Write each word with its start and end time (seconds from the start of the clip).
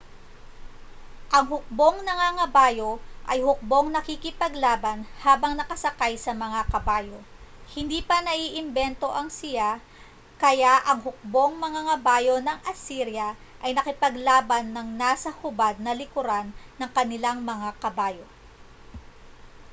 ang 1.35 1.45
hukbong 1.53 1.97
nangangabayo 2.07 2.89
ay 3.31 3.37
hukbong 3.47 3.87
nakikipaglaban 3.93 4.99
habang 5.25 5.53
nakasakay 5.55 6.13
sa 6.25 6.33
mga 6.43 6.59
kabayo 6.73 7.13
hindi 7.77 7.99
pa 8.07 8.17
naiimbento 8.27 9.05
ang 9.19 9.29
siya 9.39 9.69
kaya 10.43 10.73
ang 10.89 10.99
hukbong 11.05 11.53
mangangabayo 11.63 12.35
ng 12.41 12.57
asirya 12.71 13.29
ay 13.63 13.71
nakipaglaban 13.77 14.65
nang 14.73 14.89
nasa 15.01 15.29
hubad 15.41 15.75
na 15.85 15.91
likuran 16.01 16.47
ng 16.81 16.89
kanilang 16.97 17.39
mga 17.51 17.69
kabayo 17.83 18.25